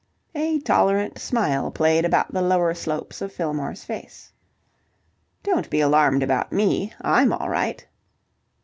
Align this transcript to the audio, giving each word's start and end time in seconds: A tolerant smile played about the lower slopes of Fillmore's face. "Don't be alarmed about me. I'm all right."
A 0.33 0.59
tolerant 0.61 1.19
smile 1.19 1.69
played 1.69 2.05
about 2.05 2.33
the 2.33 2.41
lower 2.41 2.73
slopes 2.73 3.21
of 3.21 3.31
Fillmore's 3.31 3.83
face. 3.83 4.31
"Don't 5.43 5.69
be 5.69 5.79
alarmed 5.79 6.23
about 6.23 6.51
me. 6.51 6.91
I'm 7.01 7.31
all 7.31 7.49
right." 7.49 7.85